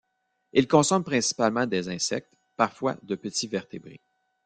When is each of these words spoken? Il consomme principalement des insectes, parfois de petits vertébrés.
Il 0.53 0.67
consomme 0.67 1.03
principalement 1.03 1.67
des 1.67 1.87
insectes, 1.87 2.33
parfois 2.55 2.97
de 3.03 3.13
petits 3.13 3.45
vertébrés. 3.47 4.01